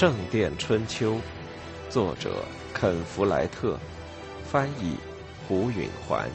[0.00, 1.16] 圣殿春秋》，
[1.90, 2.42] 作者
[2.72, 3.78] 肯·弗莱特，
[4.42, 4.96] 翻译
[5.46, 6.26] 胡允环。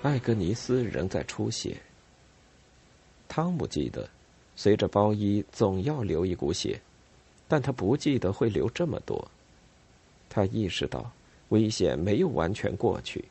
[0.00, 1.76] 艾格尼斯仍在出血。
[3.28, 4.08] 汤姆记得，
[4.56, 6.80] 随着包衣总要流一股血，
[7.46, 9.30] 但他不记得会流这么多。
[10.30, 11.10] 他意识到
[11.50, 13.24] 危险没有完全过去。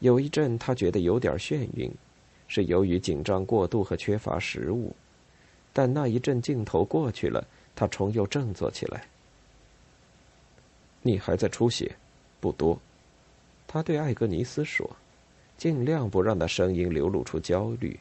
[0.00, 1.90] 有一阵，他觉得有点眩晕，
[2.48, 4.94] 是由于紧张过度和缺乏食物。
[5.72, 9.06] 但那一阵镜头过去了，他重又振作起来。
[11.02, 11.94] 你还在出血，
[12.40, 12.78] 不多。
[13.66, 14.88] 他对艾格尼斯说
[15.58, 17.98] ：“尽量不让那声音流露出焦虑。”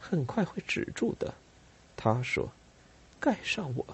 [0.00, 1.34] 很快会止住的，
[1.96, 2.48] 他说
[3.20, 3.86] ：“盖上我。”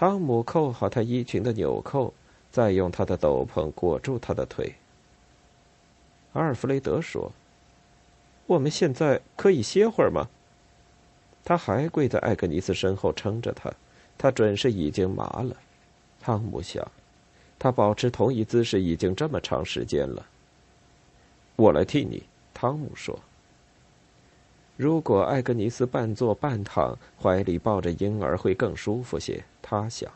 [0.00, 2.14] 汤姆扣好他衣裙的纽扣，
[2.50, 4.72] 再用他的斗篷裹住他的腿。
[6.32, 7.30] 阿尔弗雷德说
[8.48, 10.26] ：“我们现在可以歇会儿吗？”
[11.44, 13.70] 他还跪在艾格尼斯身后撑着他，
[14.16, 15.54] 他准是已经麻了。
[16.18, 16.82] 汤姆想。
[17.58, 20.24] 他保持同一姿势已经这么长时间了。
[21.56, 22.22] 我来替你，
[22.54, 23.20] 汤姆说。
[24.80, 30.10] 如果艾格尼斯半坐半躺，怀里抱着婴儿会更舒服些，他想。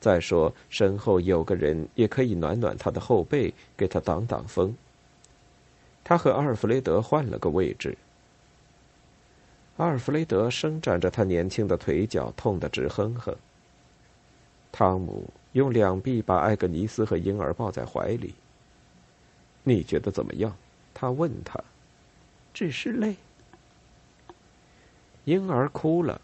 [0.00, 4.76] 再说，身后有个人也可以暖暖他的后背，给他挡挡风。
[6.02, 7.96] 他和阿尔弗雷德换了个位置。
[9.76, 13.32] 阿尔弗雷德伸展着他年轻的腿脚，痛得直哼哼。
[14.72, 18.34] 汤姆用两臂把艾格尼斯和婴儿抱在怀里。
[19.62, 20.52] 你觉得怎么样？
[20.92, 21.62] 他问他。
[22.52, 23.14] 只是累。
[25.24, 26.20] 婴儿哭了，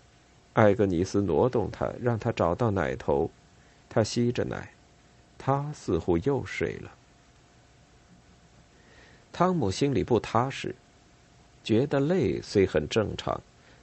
[0.55, 3.31] 艾格尼斯挪动他，让他找到奶头。
[3.89, 4.73] 他吸着奶，
[5.39, 6.91] 他似乎又睡了。
[9.33, 10.75] 汤姆心里不踏实，
[11.63, 13.41] 觉得累虽很正常，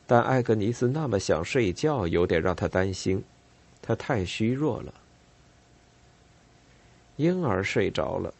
[0.07, 3.23] 但艾格尼斯那么想睡觉，有点让他担心。
[3.81, 4.93] 他太虚弱了。
[7.17, 8.33] 婴儿睡着了，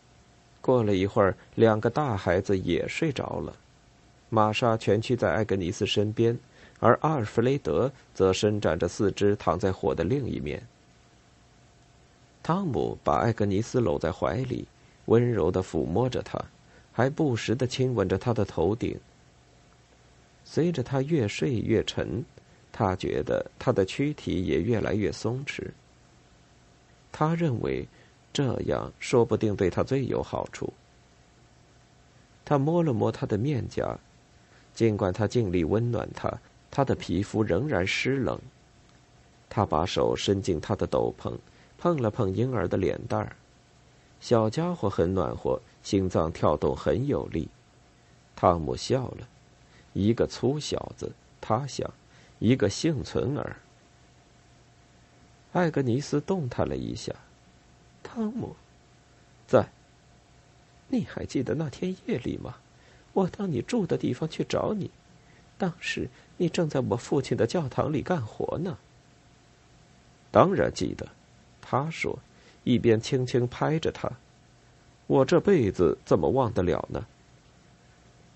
[0.60, 3.56] 过了一会儿，两个大孩子也睡着了。
[4.30, 6.38] 玛莎蜷曲在艾格尼斯身边，
[6.84, 10.62] 而阿尔弗雷德则伸展着四肢躺在火的另一面。
[12.44, 14.68] 汤姆把艾格尼斯搂在怀里，
[15.06, 16.38] 温柔的抚摸着她，
[16.92, 19.00] 还不时的亲吻着她的头顶。
[20.44, 22.22] 随着他越睡越沉。
[22.76, 25.70] 他觉得他的躯体也越来越松弛。
[27.12, 27.88] 他认为
[28.34, 30.74] 这样说不定对他最有好处。
[32.44, 33.96] 他摸了摸他的面颊，
[34.74, 36.36] 尽管他尽力温暖他，
[36.76, 38.42] 他的皮肤仍然湿冷。
[39.48, 41.38] 他把手伸进他的斗篷，
[41.78, 43.36] 碰了碰婴儿的脸蛋儿。
[44.20, 47.48] 小家伙很暖和，心脏跳动很有力。
[48.36, 49.28] 汤姆笑了，
[49.94, 51.88] 一个粗小子，他想。
[52.40, 53.56] 一个幸存儿。
[55.52, 57.14] 艾格尼斯动弹了一下，
[58.02, 58.56] 汤姆，
[59.48, 59.70] 在。
[60.90, 62.56] 你还记得那天夜里吗？
[63.14, 64.90] 我到你住的地方去找你，
[65.58, 68.78] 当时你正在我父亲的教堂里干活呢。
[70.32, 71.08] 当然记得，
[71.62, 72.18] 他说，
[72.64, 74.12] 一边轻轻拍着他。
[75.08, 77.06] 我这辈子怎么忘得了呢？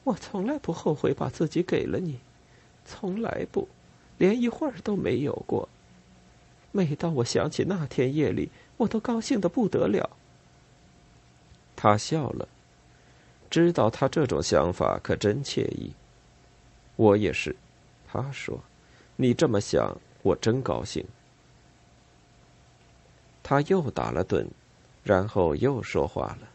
[0.04, 2.20] 我从来不后悔把自己给了你，
[2.86, 3.68] 从来不。
[4.18, 5.70] 连一会儿都没有过。
[6.72, 10.10] 每当我想起那天夜里，我都高兴的不得了。
[11.76, 12.48] 他笑了，
[13.50, 15.94] 知道他这种想法可真惬意。
[16.96, 17.56] 我也是，
[18.20, 18.60] 他说
[19.16, 21.06] ：“你这么想，我真高兴。”
[23.44, 24.48] 他又打了盹，
[25.04, 26.50] 然后又说话了：“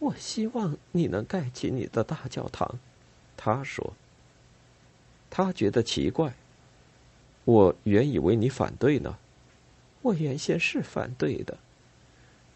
[0.00, 2.80] 我希望你能盖起你的大教堂。”
[3.36, 3.92] 他说。
[5.30, 6.34] 他觉得奇怪。
[7.44, 9.16] 我原以为你反对呢。
[10.02, 11.56] 我原先是反对的，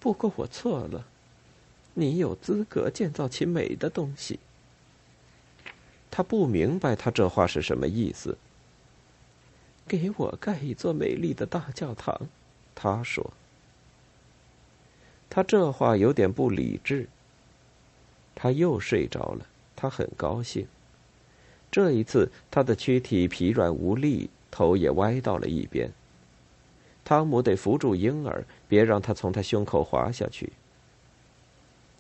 [0.01, 1.07] 不过我错了。
[1.95, 4.41] 你有资格建造起美的东西。
[6.11, 8.37] 他不明白他这话是什么意思。
[9.87, 12.29] 给我盖一座美丽的大教堂，
[12.75, 13.33] 他说。
[15.31, 17.09] 他这话有点不理智。
[18.35, 19.47] 他又睡着了。
[19.81, 20.67] 他很高兴。
[21.71, 25.93] 这一次，他的躯体疲软无力，头也歪到了一边。
[27.05, 30.53] 汤姆得扶住婴儿，别让他从他胸口滑下去。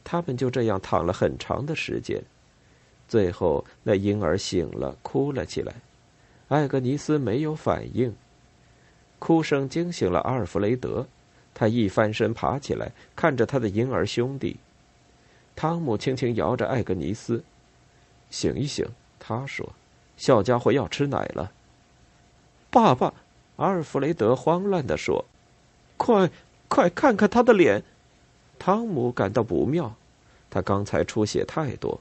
[0.03, 2.21] 他们就这样躺了很长的时间，
[3.09, 5.75] 最后那婴儿醒了，哭了起来。
[6.49, 8.15] 艾格尼斯没有反应，
[9.19, 11.07] 哭声惊醒了阿尔弗雷德，
[11.55, 14.59] 他一翻身爬起来，看着他的婴儿兄弟。
[15.57, 17.43] 汤姆轻轻摇着艾格尼斯
[18.31, 18.87] ：“醒一醒。”
[19.19, 19.75] 他说
[20.17, 21.51] ：“小家伙要吃奶了。”
[22.71, 23.13] 爸爸，
[23.57, 25.25] 阿尔弗雷德慌乱地说
[25.97, 26.31] ：“快，
[26.69, 27.83] 快看看他的脸！”
[28.59, 29.95] 汤姆感到不妙，
[30.49, 32.01] 他刚才出血太多。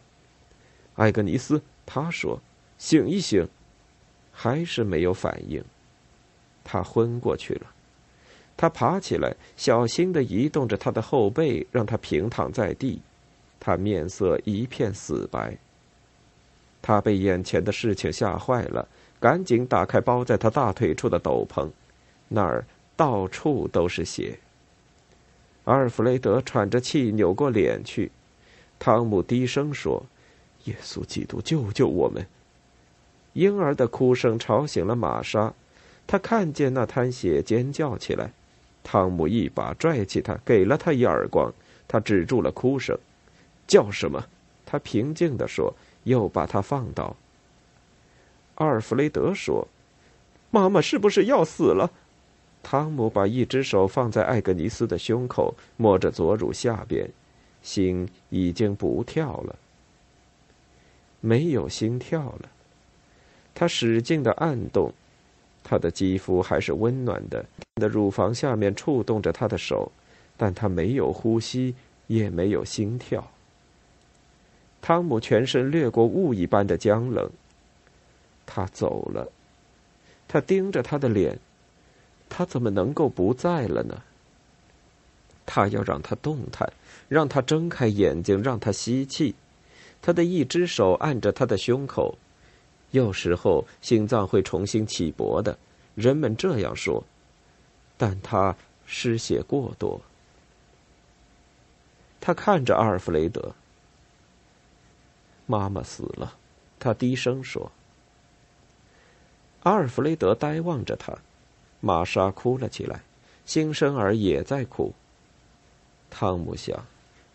[0.98, 2.40] 艾格尼斯，他说
[2.78, 3.48] ：“醒一醒。”
[4.32, 5.64] 还是没有反应。
[6.64, 7.62] 他昏过去了。
[8.56, 13.02] 他爬起来，小心的移动着他的后背，让他平躺在地。
[13.60, 15.58] 他面色一片死白。
[16.82, 18.88] 他被眼前的事情吓坏了，
[19.20, 21.70] 赶紧打开包在他大腿处的斗篷，
[22.28, 22.66] 那儿
[22.96, 24.38] 到处都是血。
[25.66, 28.12] 阿尔弗雷德喘着气扭过脸去，
[28.78, 30.04] 汤姆低声说
[30.68, 32.26] ：“耶稣基督，救救我们！”
[33.34, 35.54] 婴儿的哭声吵醒了玛莎，
[36.06, 38.32] 她看见那滩血，尖叫起来。
[38.84, 41.54] 汤姆一把拽起他，给了他一耳光，
[41.90, 42.98] 他止住了哭声。
[43.68, 44.26] 叫什么？
[44.66, 45.74] 他平静地说，
[46.06, 47.16] 又把他放倒。
[48.56, 49.68] 阿尔弗雷德说
[50.50, 51.92] ：“妈妈是不是要死了？”
[52.64, 57.10] 汤姆把一只手放在艾格尼斯的胸口，摸着左乳下边，
[57.62, 59.56] 心已经不跳了，
[61.22, 62.50] 没有心跳了。
[63.54, 64.94] 他使劲的按动，
[65.64, 69.92] 他的肌肤还是温暖的，的乳房下面触动着他的手，
[70.38, 71.74] 但他没有呼吸，
[72.08, 73.28] 也没有心跳。
[74.82, 77.30] 汤姆全身掠过雾一般的僵冷。
[78.46, 79.30] 他走了，
[80.28, 81.40] 他盯着他的脸。
[82.30, 84.04] 他怎么能够不在了呢？
[85.46, 86.72] 他要让他动弹，
[87.08, 89.34] 让他睁开眼睛，让他吸气。
[90.02, 92.18] 他的一只手按着他的胸口，
[92.92, 95.58] 有时候心脏会重新起搏的，
[95.96, 97.04] 人们这样说。
[97.98, 98.56] 但他
[98.86, 100.00] 失血过多。
[102.22, 103.54] 他看着阿尔弗雷德。
[105.46, 106.34] 妈妈死了，
[106.80, 107.72] 他低声说。
[109.64, 111.18] 阿尔弗雷德呆望着他。
[111.80, 113.02] 玛莎哭了起来，
[113.46, 114.94] 新生儿也在哭。
[116.10, 116.86] 汤姆想：“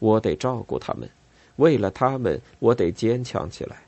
[0.01, 1.09] 我得照顾他们，
[1.57, 3.83] 为了他们，我得坚强起来。”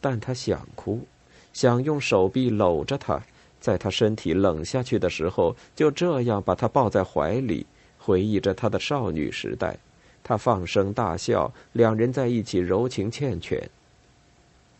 [0.00, 1.06] 但他想哭，
[1.52, 3.20] 想用手臂搂着他，
[3.60, 7.66] 在他身体冷下去的时候，就这样把他抱在怀里，
[7.98, 9.76] 回忆着他的少女时代。
[10.22, 13.62] 他放声大笑，两人在一起柔情缱绻。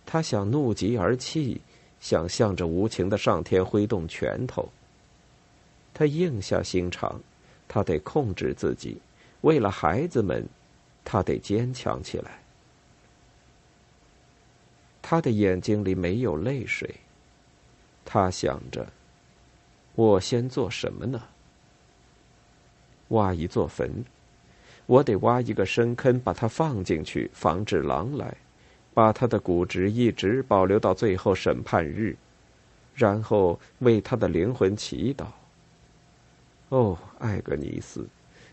[0.06, 1.60] 他想怒极而泣。
[2.02, 4.66] 想向着无情的上天挥动拳头。
[5.92, 7.20] 他硬下心肠，
[7.68, 8.96] 他得控制自己，
[9.42, 10.42] 为了孩子们，
[11.04, 12.40] 他得坚强起来。
[15.02, 16.94] 他的眼睛里没有泪水。
[18.04, 18.86] 他想着：
[19.94, 21.22] 我先做什么呢？
[23.08, 24.04] 挖一座坟，
[24.86, 28.36] 我得挖一个深坑，把它放进去，防止狼来。
[28.92, 32.16] 把他的骨殖一直保留到最后审判日，
[32.94, 35.26] 然后为他的灵魂祈祷。
[36.70, 38.06] 哦，艾格尼斯，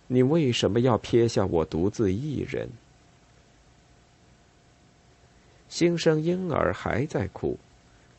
[0.08, 2.70] 你为什么要撇下我独自一人？
[5.70, 7.58] 新生婴儿还在哭，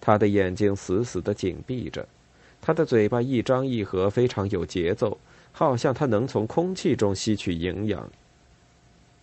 [0.01, 2.07] 他的眼睛死死的紧闭着，
[2.61, 5.19] 他的嘴巴一张一合，非常有节奏，
[5.51, 8.11] 好像他能从空气中吸取营养。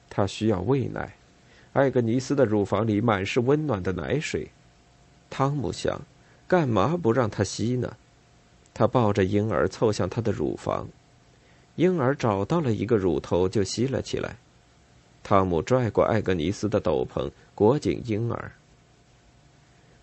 [0.09, 1.15] 他需要喂奶。
[1.73, 4.49] 艾格尼斯的乳房里满是温暖的奶水，
[5.29, 6.01] 汤姆想，
[6.47, 7.95] 干嘛不让他吸呢？
[8.73, 10.87] 他抱着婴儿凑向他的乳房，
[11.75, 14.37] 婴儿找到了一个乳头就吸了起来。
[15.23, 18.51] 汤姆拽过艾格尼斯的斗篷，裹紧婴儿。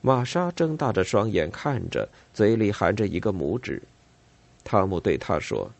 [0.00, 3.80] 玛莎睁大着双眼看着，嘴里含着一个拇指。
[4.64, 5.70] 汤姆对他说：“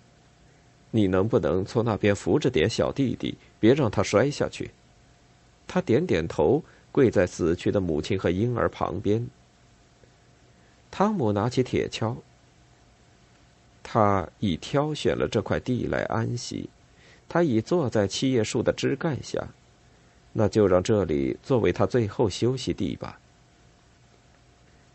[0.93, 4.71] 你能不能从那边扶着点小弟弟，别让他摔下去？”
[5.67, 9.27] 他点点头，跪在死去的母亲和婴儿旁边。
[10.91, 12.17] 汤姆拿起铁锹，
[13.83, 16.69] 他已挑选了这块地来安息，
[17.29, 19.49] 他已坐在七叶树的枝干下，
[20.33, 23.19] 那就让这里作为他最后休息地吧。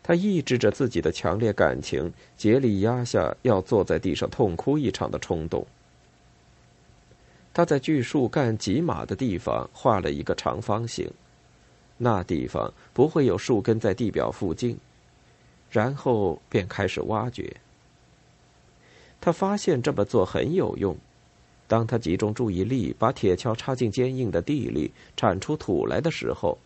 [0.02, 5.66] 他抑制着自己的强烈感情，竭力压下要坐在地上痛哭一场的冲动。
[7.52, 11.10] 他在锯树干几码的地方画了一个长方形，
[11.98, 14.78] 那地方不会有树根在地表附近，
[15.70, 17.54] 然后便开始挖掘。
[19.28, 20.96] 他发现这么做很有用。
[21.66, 26.56] 当他集中注意力，把铁锹插进坚硬的地里，铲出土来的时候，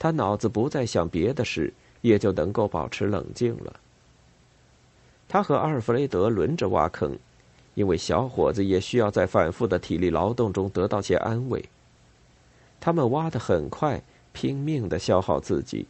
[0.00, 3.72] 他脑子不再想别的事，也就能够保持冷静了。
[5.28, 7.16] 他和阿尔弗雷德轮着挖坑。
[7.76, 11.64] 因为小伙子也需要在反复的体力劳动中得到些安慰。
[12.80, 15.86] 他们挖得很快，拼命的消耗自己。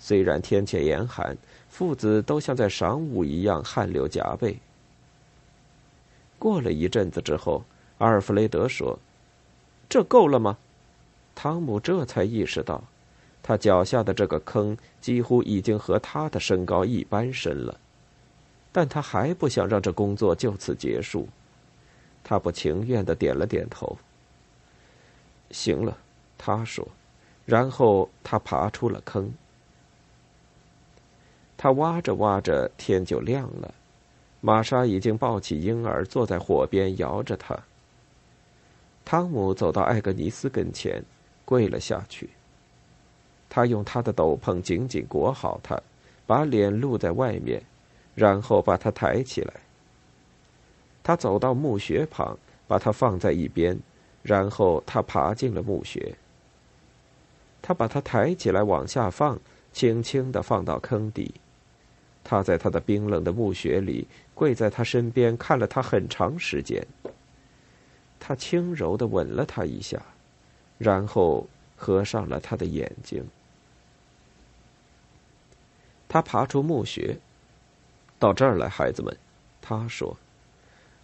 [0.00, 4.58] 虽然天气严寒，父子都像在晌午一样汗流浃背。
[6.38, 7.64] 过了一阵子之后，
[7.98, 8.98] 阿尔弗雷德说
[9.88, 10.56] ：“这够了吗？”
[11.34, 12.82] 汤姆这才意识到，
[13.42, 17.78] 他脚下的这个坑几乎已经和他的身高一般深了。
[18.70, 21.28] 但他还不想让这工作就此结束。
[22.22, 23.96] 他不情愿的点了点头。
[25.50, 25.96] 行了，
[26.36, 26.86] 他说，
[27.46, 29.32] 然后他爬出了坑。
[31.56, 33.74] 他挖着挖着，天就亮了。
[34.40, 37.58] 玛莎已经抱起婴儿，坐在火边摇着他。
[39.04, 41.02] 汤姆走到艾格尼斯跟前，
[41.44, 42.28] 跪了下去。
[43.48, 45.80] 他用他的斗篷紧紧裹好他，
[46.26, 47.62] 把脸露在外面，
[48.14, 49.54] 然后把他抬起来。
[51.02, 53.78] 他走到墓穴旁，把他放在一边，
[54.22, 56.14] 然后他爬进了墓穴。
[57.62, 59.40] 他把他抬起来往下放，
[59.72, 61.34] 轻轻的放到坑底。
[62.22, 64.06] 他在他的冰冷的墓穴里
[64.38, 66.86] 跪在他身边，看了他很长时间。
[68.20, 70.00] 他轻柔的吻了他一下，
[70.78, 73.26] 然后合上了他的眼睛。
[76.08, 77.18] 他爬出墓穴，
[78.16, 79.16] 到这儿来，孩子们，
[79.60, 80.16] 他说。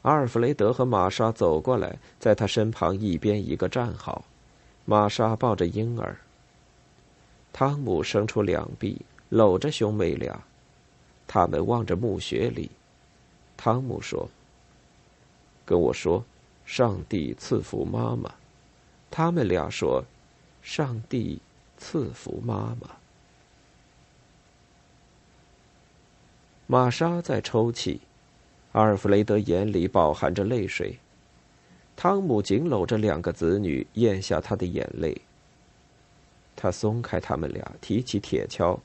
[0.02, 4.24] 阿尔弗雷德和玛莎走过来，在他身旁一边一个站好。
[4.84, 6.16] 玛莎抱着婴儿。
[7.52, 9.00] 汤姆伸出两臂，
[9.30, 10.40] 搂着兄妹俩。
[11.26, 12.70] 他们望着墓穴里，
[13.56, 14.28] 汤姆说
[15.64, 16.24] ：“跟我说，
[16.64, 18.34] 上帝赐福妈妈。”
[19.10, 20.04] 他们俩说
[20.62, 21.40] ：“上帝
[21.78, 22.90] 赐福妈妈。”
[26.66, 28.00] 玛莎在抽泣，
[28.72, 30.98] 阿尔弗雷德眼里饱含着泪水。
[31.94, 35.20] 汤姆紧搂着两个子女，咽下他的眼泪。
[36.56, 38.80] 他松开他们俩，提起铁锹。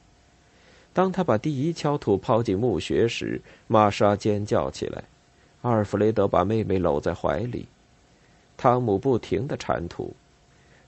[0.93, 5.03] 当他把第一锹土抛进墓穴时，玛莎尖叫起来。
[5.61, 7.65] 阿尔弗雷德把妹妹搂在怀里。
[8.57, 10.13] 汤姆不停的铲土，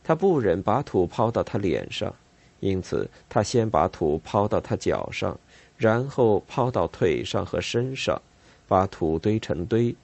[0.04, 2.14] 他不忍把土抛到他脸上，
[2.60, 5.40] 因此他先把土抛到他脚上，
[5.78, 8.22] 然后抛到腿上和身上，
[8.68, 9.96] 把土堆成堆，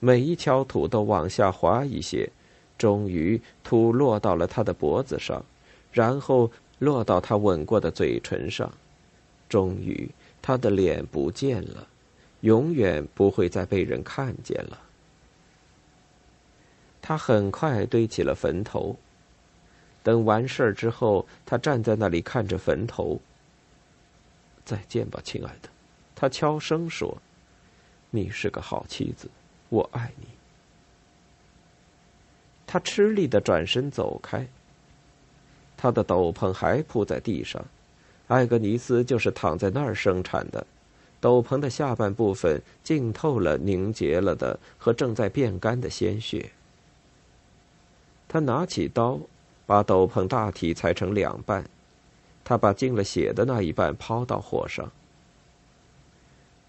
[0.00, 2.28] 每一锹土都往下滑一些，
[2.76, 5.44] 终于土落到了他的脖子上，
[5.92, 8.72] 然后落到他吻过的嘴唇上。
[9.52, 10.08] 终于，
[10.40, 11.86] 他的脸不见了，
[12.40, 14.80] 永远不会再被人看见了。
[17.02, 18.96] 他很快堆起了坟头。
[20.02, 23.20] 等完事儿之后，他站在那里看着坟头。
[24.64, 25.68] 再见吧，亲爱的，
[26.14, 27.14] 他悄声说
[28.08, 29.28] ：“你是个好妻子，
[29.68, 30.28] 我爱你。”
[32.66, 34.48] 他吃力的转身走开。
[35.76, 37.62] 他的斗篷还铺在地上。
[38.32, 40.66] 艾格尼斯就是躺在那儿生产的，
[41.20, 46.50] 斗篷的下半部分浸透了凝结了的和正在变干的鲜血。
[48.26, 49.20] 他拿起刀，
[49.66, 51.62] 把斗篷大体裁成两半，
[52.42, 54.90] 他把进了血的那一半抛到火上。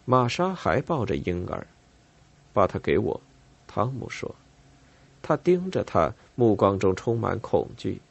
[0.04, 1.66] 玛莎还抱着婴儿，
[2.52, 3.22] 把他给我，
[3.66, 4.36] 汤姆说。
[5.22, 8.02] 他盯着他，目光中充满恐惧。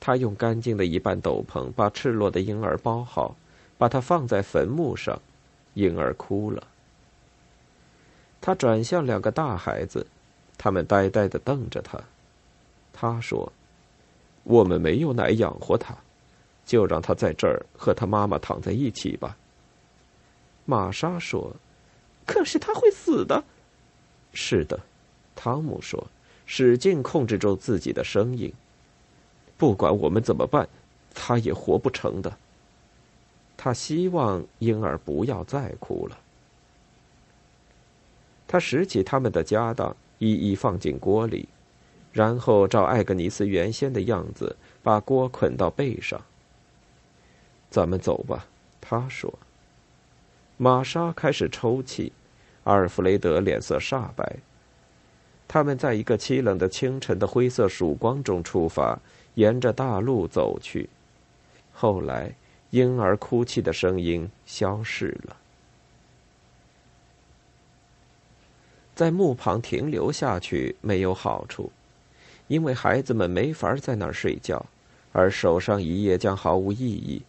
[0.00, 3.36] 他用干净的一半斗篷把赤裸的婴儿包好，
[3.76, 5.20] 把它放在坟墓上。
[5.74, 6.66] 婴儿哭了。
[8.40, 10.06] 他转向两个大孩子，
[10.56, 12.00] 他们呆呆的瞪着他。
[12.92, 13.52] 他说
[14.42, 15.96] ：“我们没有奶养活他，
[16.64, 19.36] 就让他在这儿和他妈妈躺在一起吧。”
[20.64, 21.54] 玛莎说
[22.26, 23.44] ：“可是他会死的。”
[24.32, 24.80] 是的，
[25.34, 26.08] 汤姆说，
[26.44, 28.52] 使劲控制住自己的声音。
[29.58, 30.66] 不管我们怎么办，
[31.12, 32.34] 他也活不成的。
[33.56, 36.16] 他希望婴儿不要再哭了。
[38.46, 41.48] 他拾起他们的家当，一一放进锅里，
[42.12, 46.18] 然后照艾格尼斯原先的样子，把锅捆到背上。
[47.68, 48.46] 咱们走吧，
[48.80, 49.36] 他说。
[50.56, 52.12] 玛莎开始抽泣，
[52.64, 54.36] 阿尔弗雷德脸色煞白。
[55.46, 58.98] 他们在一个凄冷的清晨的灰色曙光中出发。
[59.38, 60.88] 沿着大路走去，
[61.72, 62.34] 后来
[62.70, 65.36] 婴儿哭泣的声音消失了。
[68.96, 71.70] 在墓旁停留下去没有好处，
[72.48, 74.66] 因为孩子们没法在那儿睡觉，
[75.12, 77.22] 而守上一夜将毫无意义。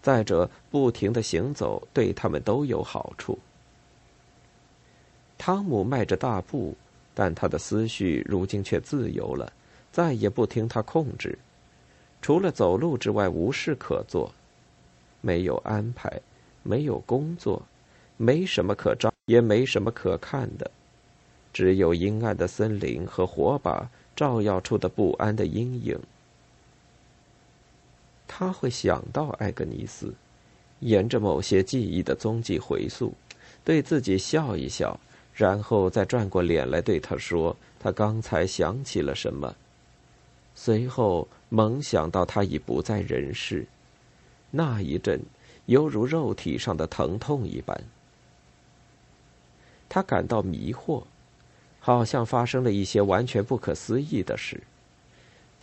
[0.00, 3.36] 再者，不停的行走对他们都有好处。
[5.36, 6.76] 汤姆迈着大步，
[7.12, 9.52] 但他的思绪如今却自由了，
[9.92, 11.38] 再也不听他控制。
[12.22, 14.32] 除了走路之外，无事可做，
[15.20, 16.20] 没有安排，
[16.62, 17.62] 没有工作，
[18.16, 20.70] 没什么可照，也没什么可看的，
[21.52, 25.98] 只有阴暗的森林和火把照耀出的不安的阴影。
[28.28, 30.14] 他会想到艾格尼斯，
[30.80, 33.14] 沿着某些记忆的踪迹回溯，
[33.64, 35.00] 对自己笑一笑，
[35.34, 39.56] 然后再转过脸来对他说：“他刚才想起了什么。”
[40.62, 43.64] 随后，猛想到他已不在人世，
[44.50, 45.18] 那一阵
[45.64, 47.82] 犹如肉体上的疼痛一般。
[49.88, 51.02] 他感到迷惑，
[51.78, 54.62] 好像发生了一些完全不可思议的事。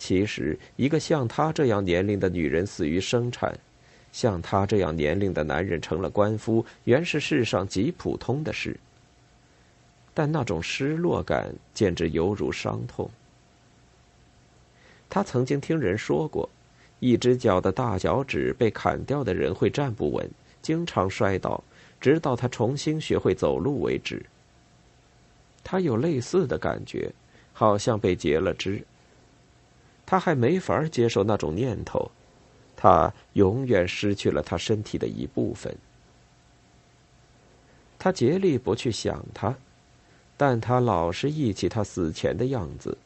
[0.00, 3.56] 其实，一个像他这样年龄的女人死于生产，
[4.10, 8.76] 像他这样年龄的男人成了官夫，原是世上极普通的事。
[10.12, 13.08] 但那种失落感简直犹如伤痛。
[15.10, 16.48] 他曾经听人说过，
[17.00, 20.28] 一只脚的大脚趾被砍掉的人会站不稳，
[20.60, 21.62] 经常摔倒，
[22.00, 24.24] 直到他重新学会走路为止。
[25.64, 27.12] 他有类似的感觉，
[27.52, 28.84] 好像被截了肢。
[30.06, 32.10] 他还没法接受那种念头，
[32.76, 35.76] 他永远失去了他身体的一部分。
[37.98, 39.56] 他竭力不去想他，
[40.36, 42.96] 但他老是忆起他死前的样子。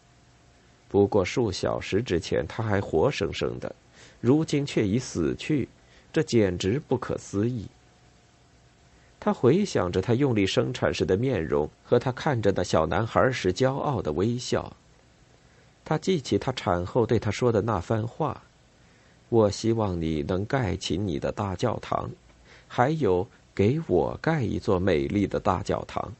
[0.92, 3.74] 不过数小时之前，他还活生生的，
[4.20, 5.66] 如今却已死去，
[6.12, 7.66] 这简直不可思议。
[9.18, 14.70] 他回想着他用力生产时的面容和他看着那小男孩时骄傲的微笑。
[15.82, 18.42] 他记起他产后对他说的那番话
[19.30, 22.10] ：“我希望你能盖起你的大教堂，
[22.68, 26.12] 还有给我盖一座美丽的大教堂。”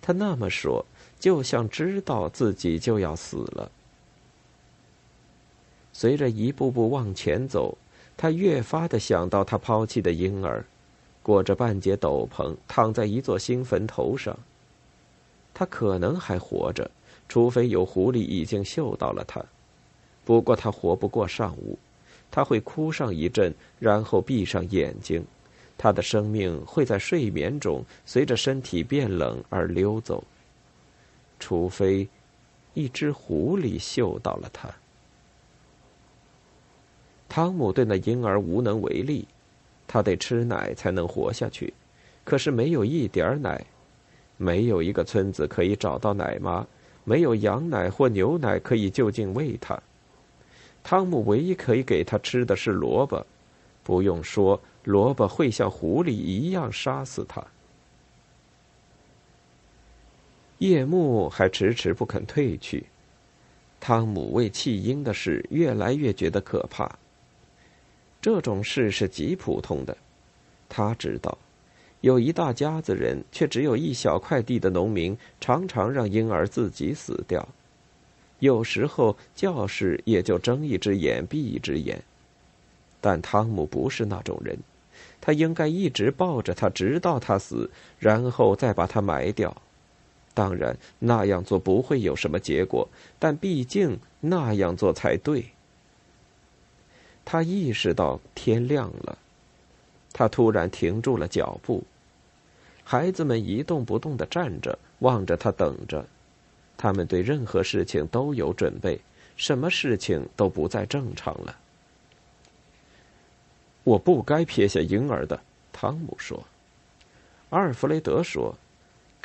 [0.00, 0.86] 他那么说。
[1.24, 3.72] 就像知道自己就要死了。
[5.90, 7.78] 随着一步步往前走，
[8.14, 10.62] 他越发的想到他抛弃的婴儿，
[11.22, 14.38] 裹着半截斗篷，躺在一座新坟头上。
[15.54, 16.90] 他可能还活着，
[17.26, 19.42] 除非有狐狸已经嗅到了他。
[20.26, 21.78] 不过他活不过上午，
[22.30, 25.24] 他会哭上一阵，然后闭上眼睛，
[25.78, 30.22] 他的生命会在睡眠中随着身体变冷而溜走。
[31.38, 32.08] 除非，
[32.72, 34.68] 一只狐狸嗅到了他。
[37.28, 39.26] 汤姆对那婴儿无能为力，
[39.86, 41.74] 他得吃奶才能活下去，
[42.24, 43.64] 可是没有一点奶，
[44.36, 46.66] 没有一个村子可以找到奶妈，
[47.02, 49.80] 没有羊奶或牛奶可以就近喂他。
[50.82, 53.26] 汤姆唯一可以给他吃的是萝卜，
[53.82, 57.44] 不用说，萝卜会像狐狸一样杀死他。
[60.64, 62.86] 夜幕还迟迟不肯退去，
[63.80, 66.90] 汤姆为弃婴的事越来越觉得可怕。
[68.22, 69.94] 这种事是极普通的，
[70.66, 71.36] 他知道，
[72.00, 77.46] 有一大家子人，却只有一小块地的农民，常常让婴儿自己死掉。
[78.38, 82.02] 有时候教士也就睁一只眼闭一只眼，
[83.02, 84.56] 但汤姆不是那种人，
[85.20, 89.54] 他应该一直抱着他，直到他死，然后再把他埋掉。
[90.34, 92.88] 当然，那样做不会有什么结果，
[93.20, 95.46] 但毕竟那样做才对。
[97.24, 99.16] 他意识到天亮了，
[100.12, 101.84] 他突然停住了脚步。
[102.82, 106.04] 孩子们一动不动的站着，望着他，等着。
[106.76, 109.00] 他们对任何事情都有准备，
[109.36, 111.56] 什么事情都不再正常了。
[113.84, 115.40] 我不该撇下婴儿的，
[115.72, 116.42] 汤姆说。
[117.50, 118.54] 阿尔弗雷德说。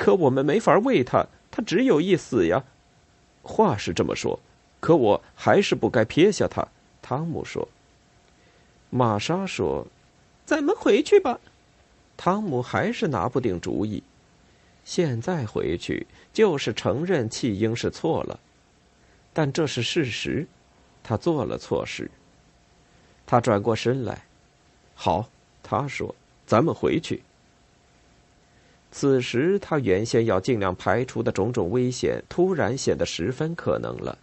[0.00, 2.64] 可我们没法喂他，他只有一死呀。
[3.42, 4.40] 话是这么说，
[4.80, 6.66] 可我还是不该撇下他。
[7.02, 7.68] 汤姆说。
[8.88, 9.86] 玛莎说
[10.46, 11.38] ：“咱们回去吧。”
[12.16, 14.02] 汤姆还是拿不定主意。
[14.86, 18.40] 现在回去就是承认弃婴是错了，
[19.34, 20.46] 但这是事实，
[21.02, 22.10] 他做了错事。
[23.26, 24.24] 他转过身来，
[24.94, 25.28] 好，
[25.62, 26.14] 他说
[26.48, 27.22] ：“咱们回去。”
[28.92, 34.18] 此时，他原先要尽量排除的种种危险，突然显得十分可能了。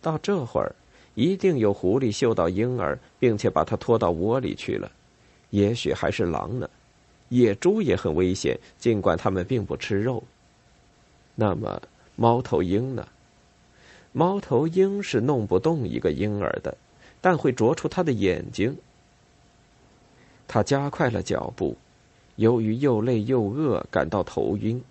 [0.00, 0.74] 到这会儿，
[1.14, 4.90] 一定有狐狸嗅到婴儿，并且把他拖到窝里去了。
[5.50, 6.68] 也许还是狼呢。
[7.28, 10.24] 野猪也很危险，尽管它们并不吃肉。
[11.34, 11.80] 那么，
[12.16, 13.06] 猫头鹰呢？
[14.12, 16.76] 猫头鹰是弄不动一个婴儿的，
[17.20, 18.76] 但会啄出他的眼睛。
[20.48, 21.76] 他加快了脚步。
[22.40, 24.82] 由于又累又饿，感到头晕。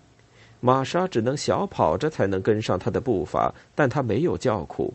[0.60, 4.94] 玛莎只能小跑着才能跟上他的步伐，但他没有叫苦。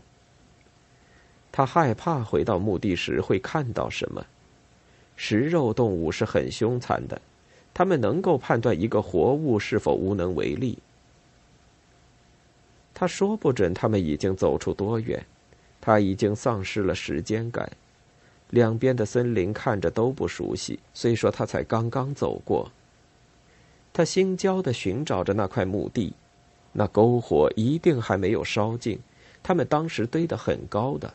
[1.52, 4.26] 他害怕回到墓地时会看到什么。
[5.18, 7.22] 食肉动物是很凶残的，
[7.74, 10.78] 他们能够判断一个活物是否无能为力。
[12.94, 15.22] 他说不准他们已经走出多远，
[15.82, 17.70] 他已经丧失了时间感。
[18.56, 22.72] 两边的森林看着都不熟悉，虽说他才刚刚走过。
[23.92, 26.14] 他心焦的寻找着那块墓地，
[26.72, 28.98] 那篝火一定还没有烧尽，
[29.44, 31.14] 他们当时堆得很高的。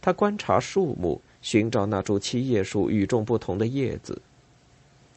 [0.00, 4.18] 他观察树木，寻找那株七叶树与众不同的叶子。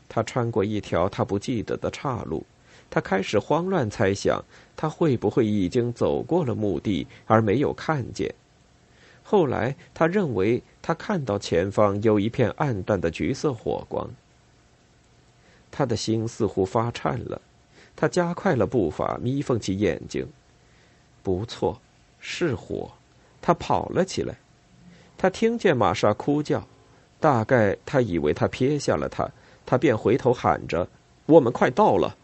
[0.10, 2.46] 他穿过一条他不记得的岔路，
[2.90, 4.44] 他开始慌乱猜想，
[4.76, 8.36] 他会不会已经走过了墓地而没有看见？
[9.28, 14.08] 后来他认为他看到前方有一片暗淡的橘色火光。
[15.72, 17.42] 他的心似乎发颤了，
[17.96, 20.26] 他加快了步伐，眯缝起眼睛。
[21.24, 21.82] 不错，
[22.20, 22.92] 是火。
[23.42, 24.36] 他跑了起来。
[25.18, 26.66] 他听见玛莎哭叫，
[27.20, 29.28] 大概他以为他撇下了他，
[29.66, 30.88] 他便回头喊着
[31.26, 32.16] ：“我们快到了。”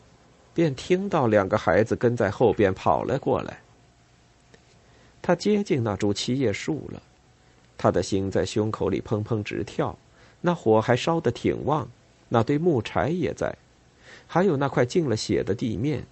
[0.54, 3.60] 便听到两个孩子跟在后边跑了过来。
[5.22, 7.02] 他接近那株七叶树了，
[7.78, 9.98] 他的心在胸口里砰砰直跳，
[10.42, 11.90] 那火还烧得挺旺。
[12.30, 13.54] 那堆木柴也在，
[14.26, 16.06] 还有那块浸了血的地面，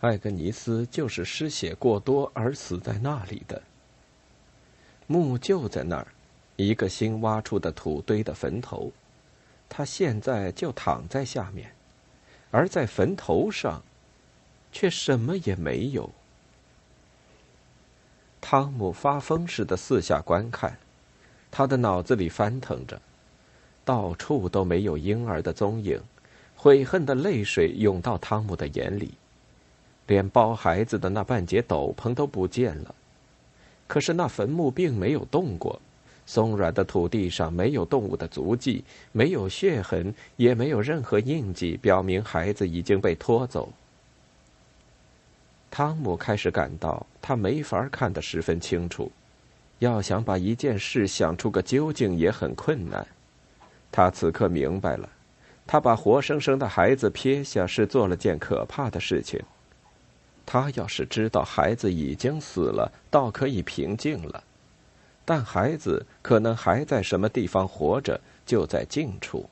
[0.00, 3.62] 艾格尼斯就是失血过多而死在那里的。
[5.06, 6.06] 墓就在那儿，
[6.56, 8.92] 一个新挖出的土堆的坟头，
[9.68, 11.72] 他现在就躺在下面，
[12.50, 13.82] 而在坟头上，
[14.70, 16.10] 却什么也没有。
[18.40, 20.76] 汤姆发疯似的四下观看，
[21.50, 23.00] 他的脑子里翻腾着。
[23.84, 26.00] 到处都没有婴儿的踪影，
[26.54, 29.12] 悔恨的泪水涌到汤姆的眼里，
[30.06, 32.94] 连包孩子的那半截斗篷都不见了。
[33.86, 35.80] 可是那坟墓并没有动过，
[36.24, 43.72] 松软的土地上没有动物的足迹，没有血痕，也没有任何印记表明孩子已经被拖走。
[45.70, 49.10] 汤姆开始感到他没法看得十分清楚，
[49.78, 53.06] 要想把一件事想出个究竟也很困难。
[53.92, 55.08] 他此刻明白了，
[55.66, 59.40] 他把活生生的孩子撇下是做了件可怕的事情。
[60.44, 64.42] 他要是知道孩子已经死了，倒可以平静了。
[65.24, 69.48] 但孩子可能还在什么地方活着，就在近处。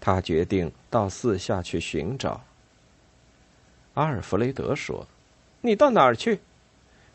[0.00, 2.42] 他决定到四下去寻找。
[3.94, 5.06] 阿尔弗雷德说
[5.64, 6.40] ：“你到哪儿去？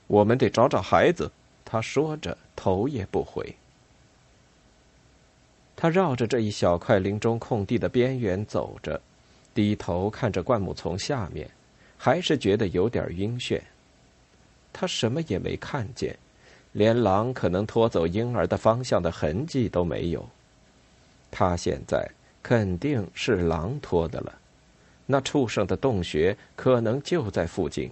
[0.07, 1.31] 我们得找找孩子。”
[1.63, 3.55] 他说着，头也不回。
[5.75, 8.99] 他绕着这一小块林中空地的边缘走着，
[9.53, 11.47] 低头看着灌木丛下面，
[11.95, 13.61] 还是觉得有点晕眩。
[14.73, 16.17] 他什么也没看见，
[16.71, 20.27] 连狼可能拖走婴儿的方向的痕迹都没有。
[21.29, 22.09] 他现在
[22.41, 24.33] 肯定是狼拖的了，
[25.05, 27.91] 那畜生的洞穴可能就在附近。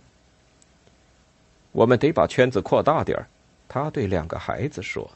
[1.72, 3.28] 我们得把圈子扩大点儿，
[3.68, 5.10] 他对两个孩子说。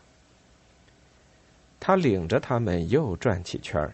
[1.80, 3.94] 他领着他们又转起圈儿，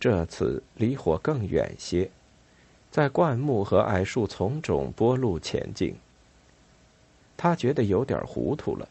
[0.00, 2.10] 这次离火更远些，
[2.90, 5.94] 在灌木和矮树丛中拨路前进。
[7.36, 8.88] 他觉得有点糊涂了，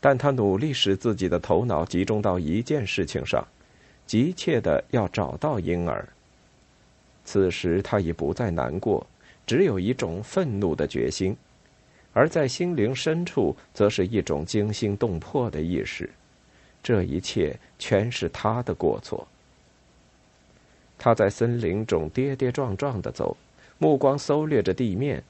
[0.00, 3.44] 但他努力使自己的头脑集中到一件事情上，
[4.06, 6.08] 急切的要找到婴儿。
[7.24, 9.04] 此时他已不再难过，
[9.44, 11.36] 只有一种愤怒的决心，
[12.12, 16.08] 而在心灵深处，则是一种惊心动魄的意识。
[16.82, 19.26] 这一切全是他的过错。
[20.98, 23.36] 他在森林中跌跌撞撞的走，
[23.78, 25.22] 目光搜掠着地面，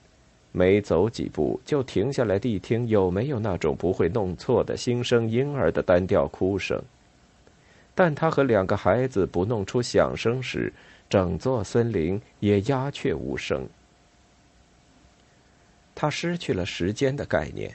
[0.51, 6.83] 每走几步就停下来谛听有没有那种不会弄错的新生婴儿的单调哭声。
[7.95, 10.73] 但他和两个孩子不弄出响声时，
[11.09, 13.66] 整座森林也鸦雀无声。
[16.03, 17.73] 他失去了时间的概念，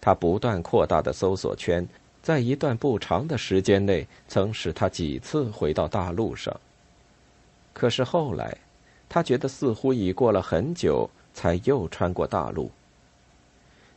[0.00, 1.84] 他不断扩大的搜索圈。
[2.22, 6.54] 在一段不长的时间内，曾使他几次回到大陆上。
[7.72, 8.56] 可是后来，
[9.08, 12.70] 他觉得似乎已过了很久，才又穿过大陆。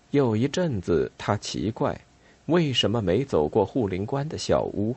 [0.10, 2.02] 有一阵子，他奇怪，
[2.48, 4.96] 为什么没走过护林官的小屋。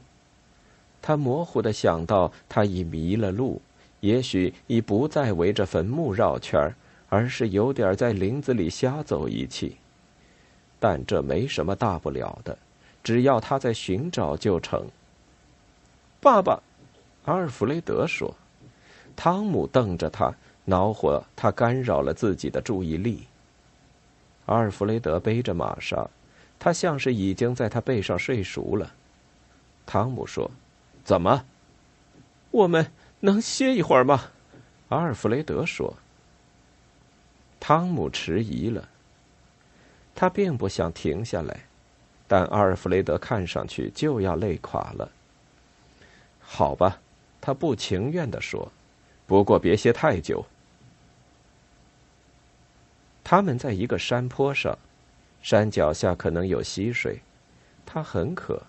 [1.02, 3.60] 他模糊的想到，他已迷了路，
[4.00, 6.74] 也许已不再围着坟墓绕圈儿，
[7.08, 9.76] 而是有点在林子里瞎走一气。
[10.80, 12.56] 但这没什么大不了的。
[13.02, 14.86] 只要他在寻找就成。
[16.20, 16.60] 爸爸，
[17.24, 18.34] 阿尔弗雷德说。
[19.16, 20.32] 汤姆瞪着他，
[20.64, 23.26] 恼火他干扰了自己的注意力。
[24.46, 26.08] 阿尔弗雷德背着玛莎，
[26.58, 28.92] 他像是已经在他背上睡熟了。
[29.86, 30.50] 汤姆说
[31.02, 31.44] ：“怎么？
[32.50, 34.30] 我们能歇一会儿吗？”
[34.90, 35.94] 阿尔弗雷德说。
[37.60, 38.88] 汤姆迟疑了。
[40.14, 41.60] 他并不想停下来，
[42.26, 45.10] 但阿尔弗雷德看上去就要累垮了。
[46.40, 46.98] 好吧，
[47.40, 48.70] 他不情愿的说。
[49.26, 50.44] 不过别歇太久。
[53.22, 54.78] 他们在一个山坡上，
[55.42, 57.20] 山脚下可能有溪水，
[57.84, 58.62] 他很渴。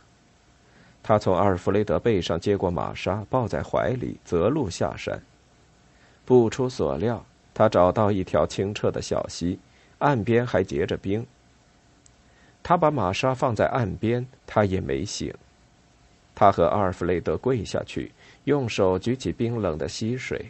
[1.02, 5.24] 他从阿尔弗雷德背上接过玛莎，抱在怀里，择路下山。
[6.26, 7.26] 不出所料，
[7.60, 9.60] 他找到一条清澈的小溪，
[9.98, 11.28] 岸边还结着冰。
[12.64, 15.34] 他把玛莎放在岸边，他也没醒。
[16.34, 18.14] 他和阿尔弗雷德跪下去。
[18.46, 20.50] 用手举起冰冷的溪水。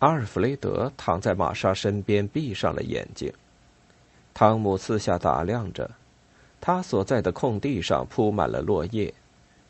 [0.00, 3.32] 阿尔弗雷德躺在玛莎身边，闭上了眼睛。
[4.34, 5.90] 汤姆四下打量着，
[6.60, 9.14] 他所在的空地上铺满了落叶，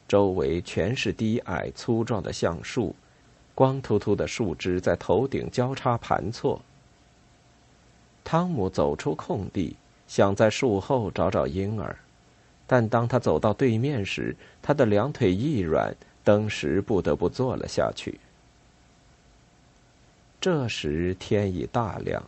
[0.09, 2.93] 周围全是低矮粗壮的橡树，
[3.57, 6.61] 光秃秃的树枝在头顶交叉盘错。
[8.23, 9.75] 汤姆走出空地，
[10.07, 11.97] 想在树后找找婴儿。
[12.67, 18.21] 但当他走到对面时，他的两腿一软，登时不得不坐了下去。
[20.39, 22.23] 这时天已大亮，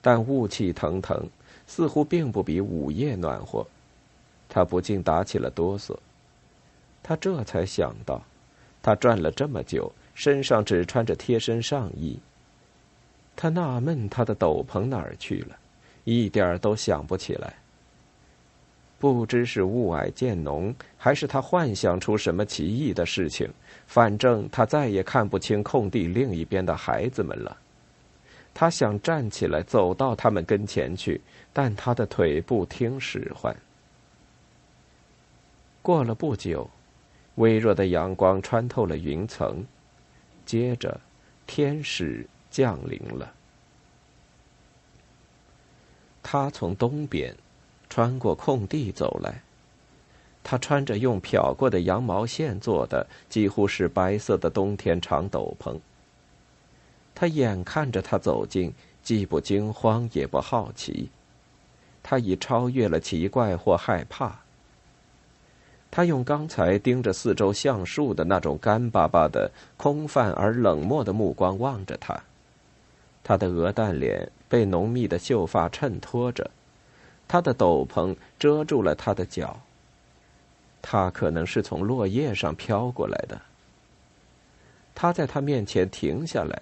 [0.00, 1.28] 但雾气腾腾，
[1.66, 3.66] 似乎并不比午夜暖和。
[4.48, 5.94] 他不禁打起了哆嗦。
[7.02, 8.22] 他这才想到，
[8.80, 12.18] 他转了这么久，身上只穿着贴身上衣。
[13.36, 15.54] 他纳闷他的斗篷哪儿去了，
[16.04, 17.54] 一点儿都想不起来。
[18.98, 23.46] 不知是雾霭渐浓，还是他幻想出什么奇异的事情，
[23.86, 27.54] 反正他再也看不清空地另一边的孩子们了。
[28.54, 31.20] 他想站起来走到他们跟前去，
[31.52, 33.54] 但他的腿不听使唤。
[35.82, 36.68] 过了不久，
[37.34, 39.62] 微弱的阳光穿透了云层，
[40.46, 40.98] 接着，
[41.46, 43.34] 天使降临了。
[46.22, 47.36] 他从东边。
[47.88, 49.42] 穿过空地走来，
[50.42, 55.78] 他穿着用漂过的羊毛线做的几乎是白色的冬天长斗篷。
[57.14, 61.08] 他眼看着他走近，既不惊慌也不好奇，
[62.02, 64.40] 他已超越了奇怪或害怕。
[65.96, 72.22] 他用刚才盯着四周橡树的那种干巴巴的、空泛而冷漠的目光望着他，
[73.24, 76.50] 他的鹅蛋脸被浓密的秀发衬托着。
[77.26, 79.58] 他的斗篷遮住了他的脚。
[80.82, 83.40] 他可能是从落叶上飘过来的。
[84.94, 86.60] 他在他面前停下来，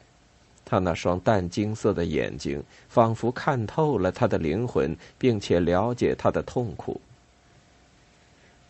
[0.64, 7.00] 他那双淡金色的眼睛仿佛看透了他的灵魂，并且了解他的痛苦。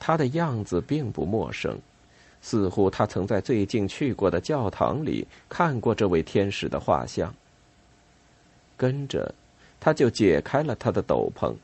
[0.07, 1.79] 他的样子并不陌生，
[2.43, 7.35] 似乎他曾在最近去过的教堂里看过这位天使的画像。
[8.77, 9.35] 跟着，
[9.81, 11.55] 他就解开了他的斗篷。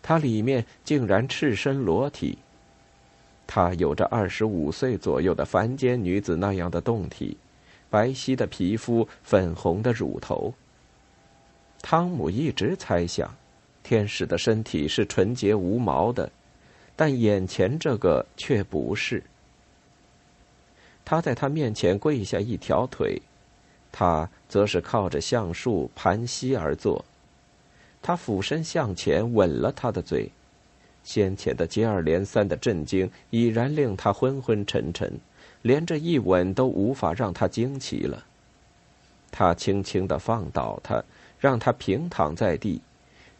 [0.00, 2.38] 他里面竟然赤身裸体。
[3.44, 7.36] 他有着二十五岁左右的凡间女子那样的胴体，
[7.90, 10.54] 白皙的皮肤，粉红的乳头。
[11.82, 13.34] 汤姆一直猜想，
[13.82, 16.30] 天使的身体是纯洁无毛的，
[16.96, 19.22] 但眼前这个却不是。
[21.04, 23.20] 他在他面前跪下一条腿，
[23.92, 27.04] 他则是靠着橡树盘膝而坐。
[28.00, 30.30] 他俯身向前吻了他的嘴，
[31.02, 35.12] 先前的接二连三的震惊已然令他昏昏沉沉，
[35.62, 38.24] 连这一吻都无法让他惊奇了。
[39.30, 41.02] 他轻轻的放倒他，
[41.38, 42.80] 让他平躺在地，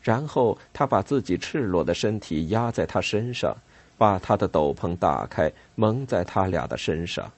[0.05, 3.57] 然后他把自己赤裸的身体压在他身上，
[3.99, 7.29] 把他的斗篷打开，蒙在他俩的身上。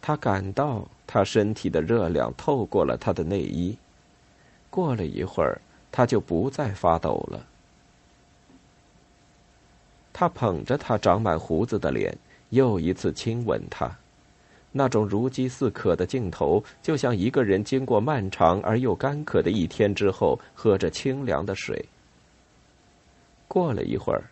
[0.00, 3.76] 他感到他身体的热量透过了他的内衣。
[4.70, 5.60] 过了一会儿。
[5.90, 7.46] 他就不再发抖了。
[10.12, 12.14] 他捧着他长满胡子的脸，
[12.50, 13.90] 又一次亲吻他，
[14.72, 21.84] 那种如饥似渴的镜头，就像一个人经过漫长而又干渴的一天之后，喝着清凉的水。
[23.46, 24.24] 过了一会儿，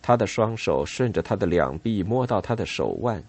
[0.00, 3.22] 他的双手顺着他的两臂摸到他的手腕，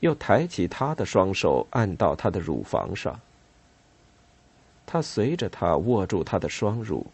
[0.00, 3.18] 又抬起他的双手按到他的乳房上。
[4.84, 7.06] 他随着他握住他的双乳。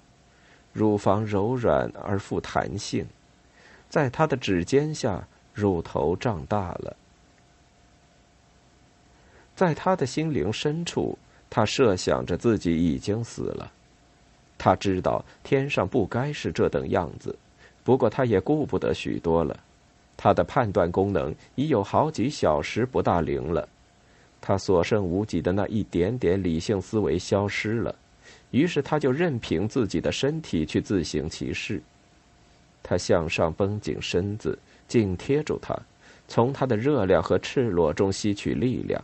[0.73, 3.05] 乳房柔软而富弹性，
[3.89, 6.95] 在他的指尖下，乳头胀大了。
[9.59, 11.19] 在他的心灵深处，
[11.51, 13.73] 他设想着自己已经死了。
[14.57, 17.37] 他知道天上不该是这等样子，
[17.83, 19.59] 不过他也顾不得许多了。
[20.17, 23.69] 他的判断功能已有好几小时不大灵了，
[24.41, 27.93] 他所剩无几的那一点点理性思维消失了，
[28.53, 31.83] 于是他就任凭自己的身体去自行其事。
[32.81, 35.77] 他向上绷紧身子，紧贴住他，
[36.29, 39.03] 从他的热量和赤裸中吸取力量。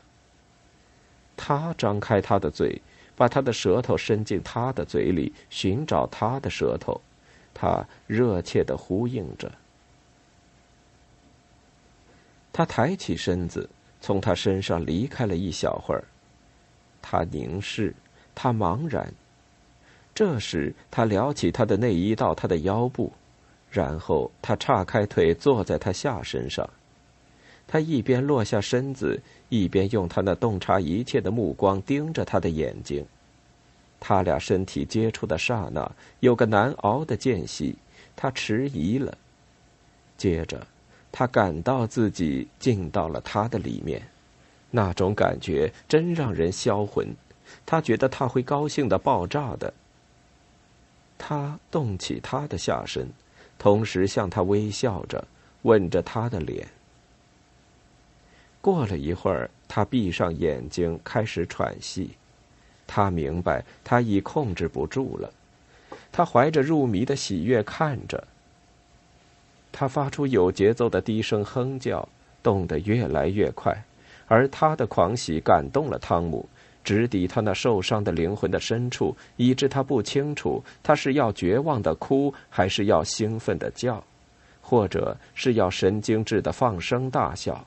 [1.36, 2.80] 他张开他的嘴，
[3.16, 7.00] 把他的舌头伸进他的嘴里，寻找他的舌头。
[7.52, 9.50] 他热切的呼应着。
[12.52, 13.68] 他抬起身子，
[14.00, 16.04] 从他身上离开了一小会儿。
[17.02, 17.94] 他凝视，
[18.34, 19.12] 他茫然。
[20.14, 23.12] 这时，他撩起他的内衣到他的腰部，
[23.70, 26.68] 然后他岔开腿坐在他下身上。
[27.66, 33.05] 他一边落下身子，一边用他那洞察一切的目光盯着他的眼睛。
[33.98, 37.74] 他俩身体接触的刹那，有个难熬的间隙，
[38.14, 39.16] 他迟疑了。
[40.16, 40.66] 接着，
[41.11, 44.03] 他感到自己进到了他的里面，
[44.70, 47.09] 那种感觉真让人销魂。
[47.64, 49.72] 他觉得他会高兴的爆炸的。
[51.16, 53.09] 他动起他的下身，
[53.59, 55.27] 同时向他微笑着，
[55.62, 56.68] 吻着他的脸。
[58.64, 62.09] 过了一会儿，他闭上眼睛，开始喘息。
[62.87, 65.31] 他明白他已控制不住了。
[66.11, 68.27] 他怀着入迷的喜悦看着。
[69.70, 72.09] 他发出有节奏的低声哼叫，
[72.42, 73.85] 动得越来越快，
[74.29, 76.48] 而他的狂喜感动了汤姆，
[76.83, 84.03] 直抵他那受伤的灵魂的深处，以致他不清楚他是要绝望的哭，还是要兴奋的叫，
[84.62, 87.62] 或者是要神经质的放声大笑。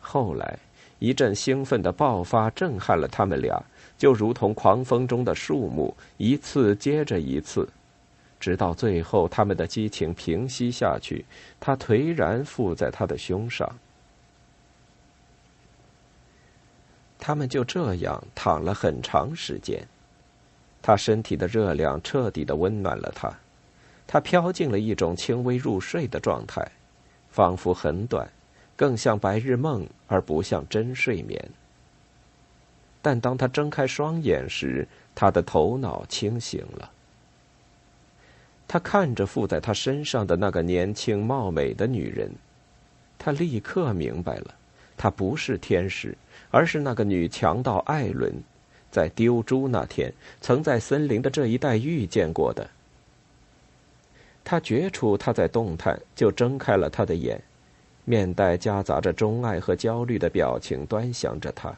[0.00, 0.58] 后来，
[0.98, 3.62] 一阵兴奋的爆发震撼了他们俩，
[3.96, 7.68] 就如同狂风中的树木，一次接着一次，
[8.38, 11.24] 直到最后，他们的激情平息下去。
[11.60, 13.70] 他颓然附在他的胸上，
[17.18, 19.86] 他们就这样躺了很长时间。
[20.82, 23.30] 他身体的热量彻底的温暖了他，
[24.06, 26.66] 他飘进了一种轻微入睡的状态，
[27.30, 28.26] 仿佛很短。
[28.80, 31.38] 更像白日梦，而不像真睡眠。
[33.02, 36.90] 但当他睁开双眼时，他的头脑清醒了。
[38.66, 42.30] 他看着附在他身上的那个年轻貌美的女人，
[43.18, 44.54] 他立刻明白了，
[44.96, 46.16] 她不是天使，
[46.50, 48.32] 而是那个女强盗艾伦，
[48.90, 52.70] 在丢猪那天曾在森林的这一带遇见过的。
[54.42, 57.42] 他觉出他在动弹，就睁开了他的眼。
[58.04, 61.74] 面带夹杂着钟爱和焦虑的表情，端详着他。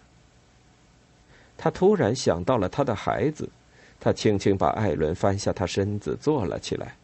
[1.56, 3.48] 他突然想到了他的孩子，
[4.00, 6.96] 他轻轻把艾伦翻下他身子，坐了起来。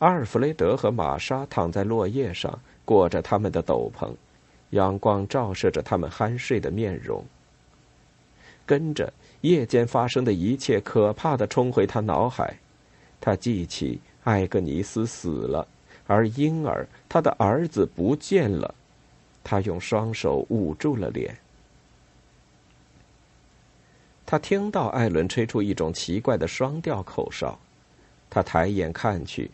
[0.00, 4.12] 阿尔弗雷德和玛莎躺在落叶上，裹着他们的斗篷，
[4.70, 7.24] 阳光照射着他们酣睡的面容。
[8.66, 12.58] 跟着，夜间发生的一切可怕的冲回他脑海，
[13.20, 15.66] 他记起艾格尼斯死了。
[16.08, 18.74] 而婴儿，他的儿子不见了。
[19.44, 21.38] 他用双手捂住了脸。
[24.26, 27.58] 他听到艾伦吹出一种奇怪的双调口哨。
[28.28, 29.50] 他抬眼看去，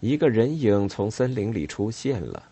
[0.00, 2.42] 一个人影从森林里出现了。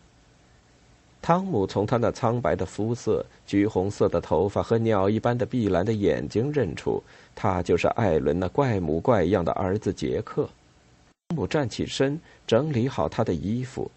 [1.20, 7.02] 汤姆从他那苍白的肤色、橘红色的头发和鸟一般的碧蓝的眼睛认出，
[7.34, 10.48] 他就是艾伦那怪模怪样的儿子杰克。
[11.28, 13.90] 汤姆站起身，整理好他的衣服。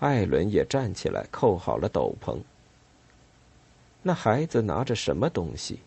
[0.00, 2.36] 艾伦也站起来，扣好了斗篷。
[4.02, 5.78] 那孩子拿着什么东西？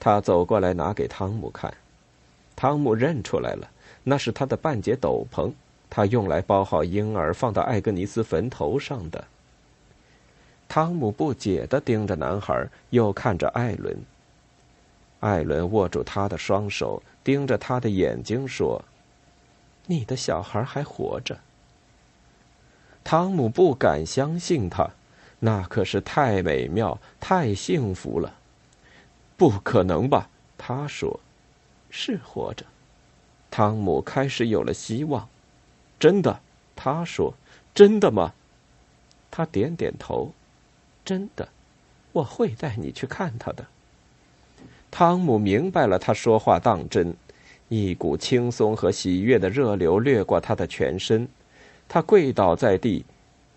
[0.00, 1.72] 他走过来拿给汤姆看。
[2.56, 3.70] 汤姆认出来了，
[4.02, 5.52] 那是他的半截斗篷，
[5.90, 9.22] 他用来包好婴儿，放到艾格尼斯坟头上的。
[10.66, 13.94] 汤姆不解的盯着男孩，又看着艾伦。
[15.20, 18.82] 艾伦握住他的双手，盯着他的眼睛说。
[19.86, 21.38] 你的小孩还活着。
[23.04, 24.90] 汤姆不敢相信他，
[25.40, 28.34] 那可是太美妙、太幸福了。
[29.36, 30.28] 不可能吧？
[30.56, 31.18] 他说
[31.90, 32.64] ：“是活着。”
[33.50, 35.28] 汤姆开始有了希望。
[35.98, 36.40] 真的？
[36.76, 37.34] 他说
[37.74, 38.32] ：“真的吗？”
[39.30, 40.32] 他点点头
[41.04, 41.48] ：“真的，
[42.12, 43.66] 我会带你去看他的。”
[44.92, 47.16] 汤姆明白了，他说话当真。
[47.74, 51.26] 一股轻松和喜悦的热流掠过他的全身。
[51.88, 53.02] 他跪倒在地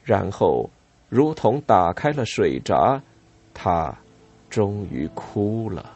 [0.06, 0.70] 然后
[1.10, 3.02] 如同打开了水闸
[3.54, 3.94] 他
[4.50, 5.95] 终于哭了。